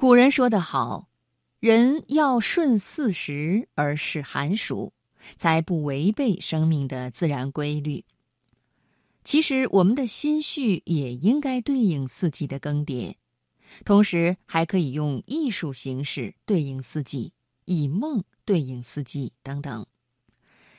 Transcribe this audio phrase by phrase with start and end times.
[0.00, 1.10] 古人说得好
[1.60, 4.94] ：“人要顺四时而适寒暑，
[5.36, 8.06] 才不违背生命的自然规律。”
[9.24, 13.16] 其实，我们的心绪也应该对应四季的更迭，
[13.84, 17.34] 同时还可以用艺术形式对应四季，
[17.66, 19.84] 以梦对应四季等等。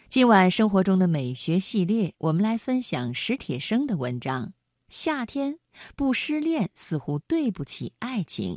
[0.10, 4.48] 今晚生活中的美学系列，我们来分享史铁生的文章
[4.90, 5.60] 《夏天
[5.96, 8.56] 不失恋似乎对不起爱情》。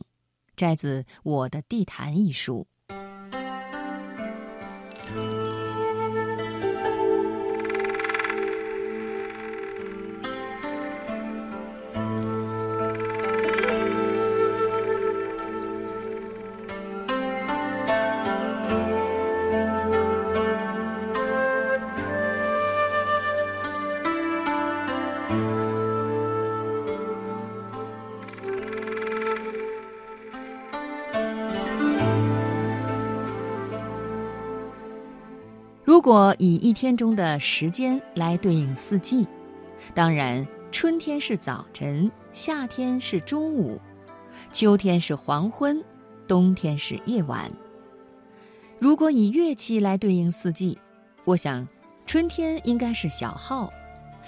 [0.56, 2.66] 摘自《我的地坛》一书。
[36.04, 39.26] 如果以一天中的时间来对应四季，
[39.94, 43.80] 当然春天是早晨，夏天是中午，
[44.52, 45.82] 秋天是黄昏，
[46.28, 47.50] 冬天是夜晚。
[48.78, 50.78] 如果以乐器来对应四季，
[51.24, 51.66] 我想
[52.04, 53.72] 春天应该是小号，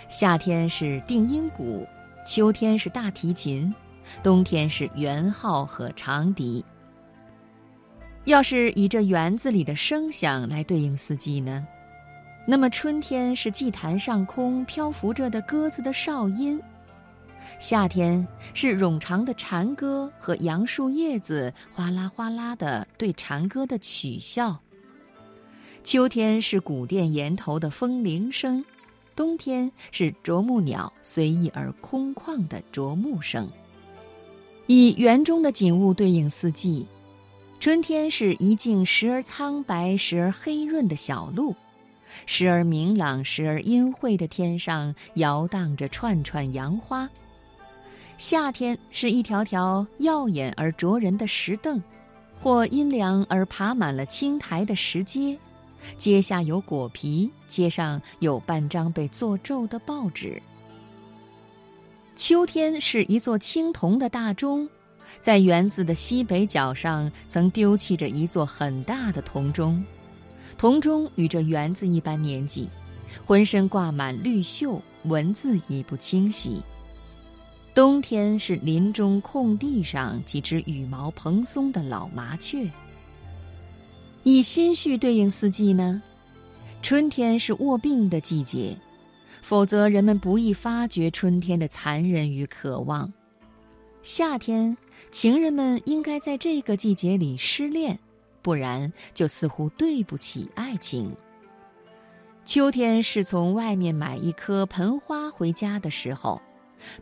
[0.09, 1.87] 夏天是定音鼓，
[2.27, 3.71] 秋天是大提琴，
[4.23, 6.65] 冬天是圆号和长笛。
[8.27, 11.65] 要是以这园子里的声响来对应四季呢，
[12.45, 16.61] 那么春天是祭坛上空漂浮着的鸽子的哨音，
[17.61, 24.61] 夏天是冗长的蝉歌和杨树叶子哗啦哗啦的对蝉歌的取笑，
[25.85, 28.65] 秋天是古殿檐头的风铃声，
[29.15, 33.49] 冬天是啄木鸟随意而空旷的啄木声。
[34.67, 36.85] 以园中的景物对应四季。
[37.59, 41.55] 春天是一径时而苍白、时而黑润的小路，
[42.25, 47.09] 时而明朗、时而阴晦的天上摇荡着串串杨花。
[48.19, 51.83] 夏天是一条条耀眼而灼人的石凳，
[52.41, 55.37] 或阴凉而爬满了青苔的石阶，
[55.99, 60.41] 阶下有果皮，阶上有半张被做皱的报纸。
[62.15, 64.69] 秋天是一座青铜的大钟。
[65.21, 69.83] 在园子的西北角上，曾丢弃着一座很大的铜钟，
[70.57, 72.69] 铜钟与这园子一般年纪，
[73.25, 76.63] 浑身挂满绿锈，文字已不清晰。
[77.75, 82.71] 冬天是林中空地上几只羽毛蓬松的老麻雀。
[84.23, 86.03] 以心绪对应四季呢？
[86.83, 88.77] 春天是卧病的季节，
[89.43, 93.13] 否则人们不易发觉春天的残忍与渴望。
[94.07, 94.77] 夏天，
[95.11, 97.99] 情人们应该在这个季节里失恋，
[98.41, 101.13] 不然就似乎对不起爱情。
[102.45, 106.41] 秋天是从外面买一棵盆花回家的时候，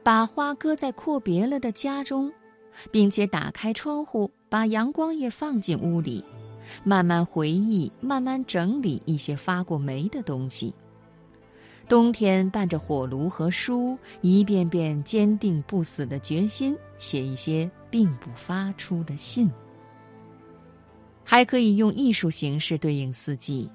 [0.03, 2.33] 把花搁在阔别了的家中，
[2.91, 6.25] 并且打开窗户，把阳光也放进屋里，
[6.85, 10.73] 慢慢回忆，慢慢整理一些发过霉的东西。
[11.87, 19.51] 冬天伴着火炉和书，一遍遍坚定不死的决心，写一些并不发出的信。
[21.23, 23.71] 还可以用艺术形式对应四季，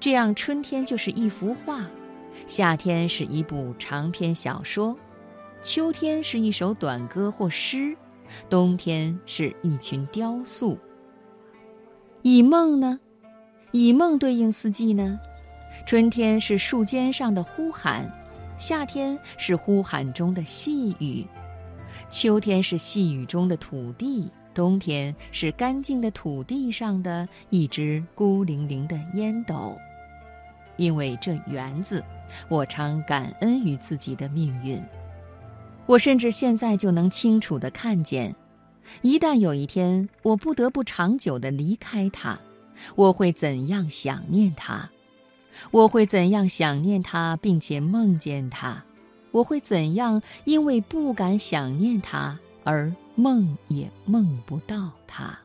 [0.00, 1.84] 这样春天就是一幅画，
[2.46, 4.96] 夏天是一部长篇小说，
[5.62, 7.94] 秋天是一首短歌或诗，
[8.48, 10.78] 冬天是一群雕塑。
[12.22, 12.98] 以梦呢？
[13.72, 15.18] 以梦对应四季呢？
[15.94, 18.12] 春天是树尖上的呼喊，
[18.58, 21.24] 夏天是呼喊中的细雨，
[22.10, 29.78] 秋天是细雨中的土地，冬天是干净的土地上的一只孤零零的烟斗。
[30.78, 32.02] 因为这园子，
[32.48, 34.82] 我常感恩于自己的命运。
[35.86, 38.34] 我甚至现在就能清楚地看见，
[39.02, 42.36] 一旦有一天我不得不长久地离开它，
[42.96, 44.90] 我会怎样想念它。
[45.70, 48.82] 我会怎样想念他，并且梦见他？
[49.30, 55.38] 我会怎样因为不敢想念他而梦也梦不到他？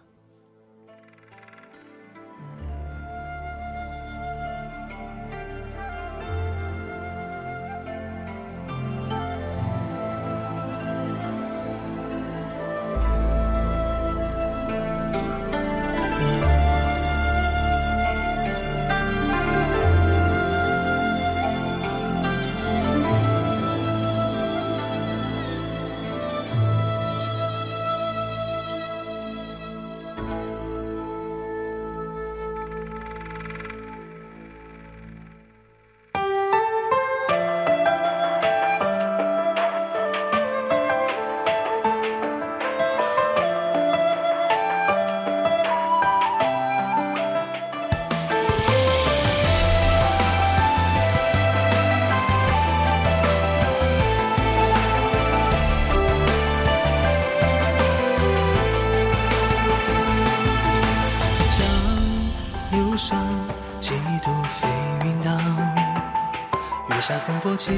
[67.01, 67.71] 山风波起，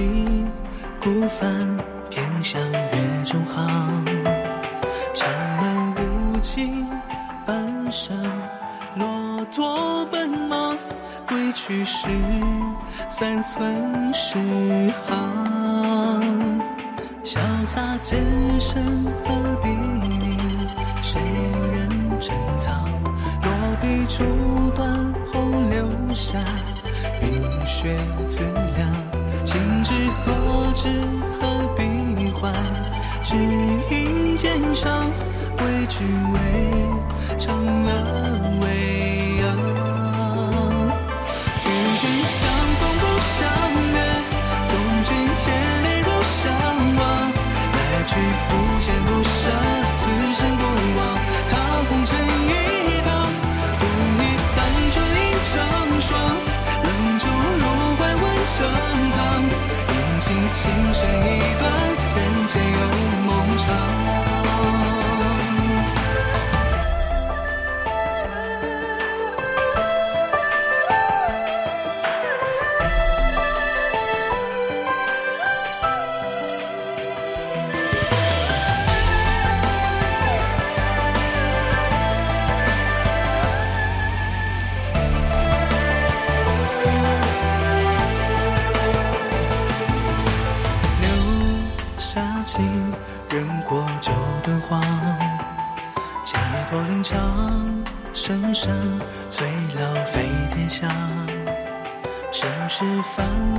[1.00, 1.78] 孤帆
[2.10, 4.04] 偏向月中航。
[5.14, 6.88] 长门无尽，
[7.46, 8.18] 半生
[8.96, 10.78] 骆驼奔忙。
[11.28, 12.08] 归去时，
[13.10, 14.38] 三寸石
[15.08, 16.62] 行。
[17.24, 18.16] 潇洒此
[18.60, 19.70] 生何必
[20.08, 20.38] 理？
[21.02, 21.22] 谁
[21.74, 22.74] 人珍藏？
[23.44, 23.52] 落
[23.82, 24.24] 笔触
[24.76, 26.40] 断红留下
[27.22, 27.30] 冰
[27.68, 27.96] 雪
[28.28, 28.42] 自
[28.76, 28.92] 凉，
[29.46, 30.34] 情之所
[30.74, 30.90] 至
[31.40, 31.80] 何必
[32.32, 32.52] 还？
[33.24, 35.06] 只因肩上
[35.60, 36.02] 为君
[36.34, 36.38] 为
[37.38, 37.90] 长乐
[38.62, 38.66] 未
[39.38, 39.44] 央。
[41.64, 41.68] 与
[42.00, 42.40] 君相
[42.80, 43.38] 逢不相
[43.94, 43.96] 约，
[44.64, 44.70] 送
[45.04, 45.44] 君千
[45.84, 46.42] 里如相
[46.98, 47.00] 望。
[47.72, 48.12] 来去
[48.50, 48.52] 不
[48.82, 49.10] 见不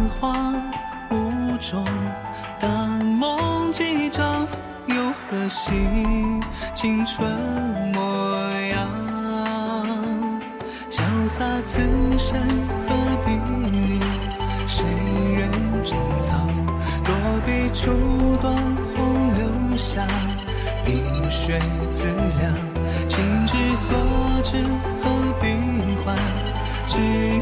[0.02, 0.52] 繁华
[1.10, 1.84] 无踪，
[2.58, 4.46] 但梦几张，
[4.86, 4.96] 又
[5.30, 5.72] 何惜
[6.74, 7.28] 青春
[7.92, 8.00] 模
[8.70, 8.88] 样？
[10.90, 11.80] 潇洒此
[12.18, 12.38] 生
[12.88, 12.94] 何
[13.24, 13.30] 必
[13.70, 14.00] 理？
[14.66, 14.84] 谁
[15.38, 15.50] 人
[15.84, 16.48] 珍藏？
[17.04, 17.90] 落笔触
[18.40, 18.54] 断
[18.96, 20.06] 红留下
[20.84, 21.60] 冰雪
[21.90, 22.52] 自凉，
[23.08, 23.96] 情之所
[24.42, 24.56] 至
[25.02, 25.10] 何
[25.40, 25.46] 必
[26.04, 26.16] 还？
[26.86, 26.98] 只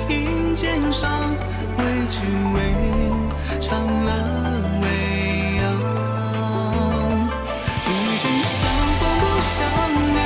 [0.09, 1.11] 因肩上
[1.79, 2.50] 未央。
[3.71, 4.11] 藏了
[4.83, 4.85] 微
[5.59, 5.63] 央。
[7.87, 7.89] 与
[8.19, 8.59] 君相
[8.99, 9.57] 逢不相
[10.11, 10.19] 约，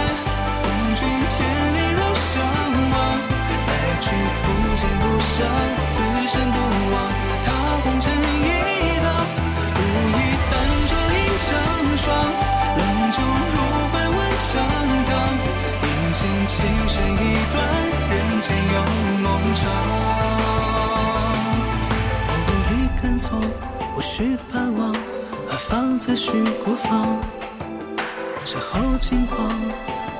[0.54, 0.64] 送
[0.94, 0.98] 君
[1.28, 1.36] 千
[1.74, 2.32] 里路相
[2.90, 2.94] 望。
[3.68, 3.70] 来
[4.00, 4.06] 去
[4.44, 4.46] 不
[4.80, 5.36] 见不散，
[5.90, 5.94] 此
[6.26, 6.58] 生不
[6.94, 6.96] 忘。
[7.44, 7.46] 踏
[7.82, 8.48] 红尘一
[9.02, 9.06] 趟，
[9.74, 10.48] 独倚残
[10.88, 11.46] 烛映成
[11.98, 12.04] 霜。
[12.78, 12.80] 冷
[13.12, 13.16] 酒
[13.52, 13.56] 入
[13.92, 14.18] 怀温
[14.54, 14.54] 丈
[15.10, 15.12] 荡，
[15.82, 16.18] 饮尽
[16.48, 16.56] 情
[16.88, 17.33] 深一。
[24.04, 24.92] 需盼望，
[25.48, 26.30] 何妨自许
[26.62, 27.18] 孤芳？
[28.44, 29.48] 身后金黄，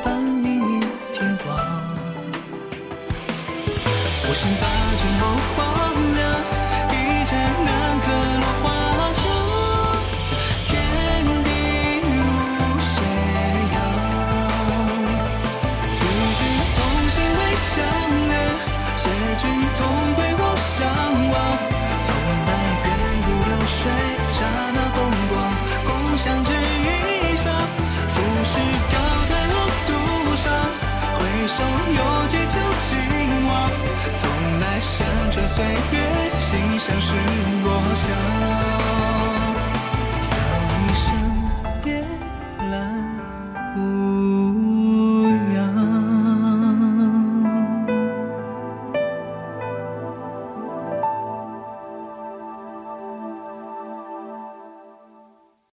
[0.03, 0.81] 伴你
[1.13, 1.55] 天光。
[4.27, 4.65] 我身把
[4.99, 5.23] 君梦
[5.55, 5.59] 荒
[6.17, 6.23] 凉，
[35.55, 37.34] 岁月，心相识我乡。